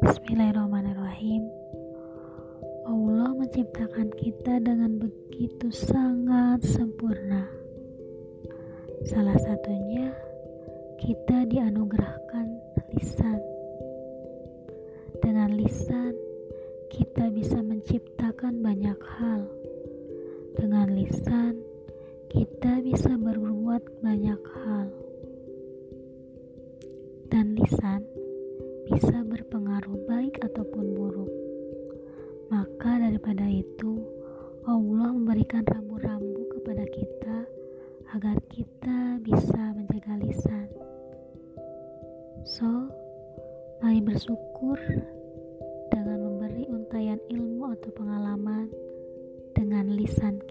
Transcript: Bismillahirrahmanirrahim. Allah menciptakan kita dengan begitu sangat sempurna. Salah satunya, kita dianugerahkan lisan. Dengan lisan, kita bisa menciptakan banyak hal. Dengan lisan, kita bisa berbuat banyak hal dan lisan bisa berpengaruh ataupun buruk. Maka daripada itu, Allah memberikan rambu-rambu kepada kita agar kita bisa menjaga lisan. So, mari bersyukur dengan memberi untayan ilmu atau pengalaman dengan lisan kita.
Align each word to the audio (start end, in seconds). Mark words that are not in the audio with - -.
Bismillahirrahmanirrahim. 0.00 1.44
Allah 2.88 3.36
menciptakan 3.36 4.08
kita 4.16 4.56
dengan 4.64 4.96
begitu 4.96 5.68
sangat 5.68 6.64
sempurna. 6.64 7.44
Salah 9.04 9.36
satunya, 9.36 10.08
kita 10.96 11.44
dianugerahkan 11.44 12.48
lisan. 12.96 13.44
Dengan 15.20 15.52
lisan, 15.52 16.16
kita 16.88 17.28
bisa 17.28 17.60
menciptakan 17.60 18.64
banyak 18.64 18.96
hal. 19.20 19.44
Dengan 20.56 20.96
lisan, 20.96 21.60
kita 22.32 22.80
bisa 22.80 23.20
berbuat 23.20 24.00
banyak 24.00 24.40
hal 24.64 24.88
dan 27.30 27.54
lisan 27.54 28.02
bisa 28.90 29.22
berpengaruh 29.22 29.59
ataupun 30.50 30.84
buruk. 30.98 31.32
Maka 32.50 32.98
daripada 32.98 33.46
itu, 33.46 34.02
Allah 34.66 35.14
memberikan 35.14 35.62
rambu-rambu 35.62 36.50
kepada 36.58 36.82
kita 36.90 37.46
agar 38.10 38.36
kita 38.50 39.22
bisa 39.22 39.70
menjaga 39.78 40.18
lisan. 40.18 40.66
So, 42.42 42.66
mari 43.78 44.02
bersyukur 44.02 44.76
dengan 45.94 46.18
memberi 46.18 46.66
untayan 46.66 47.22
ilmu 47.30 47.70
atau 47.70 47.90
pengalaman 47.94 48.66
dengan 49.54 49.94
lisan 49.94 50.42
kita. 50.42 50.49